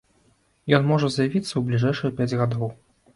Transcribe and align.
Ён 0.77 0.87
можа 0.91 1.09
з'явіцца 1.15 1.49
ў 1.55 1.61
бліжэйшыя 1.67 2.11
пяць 2.21 2.37
гадоў. 2.41 2.73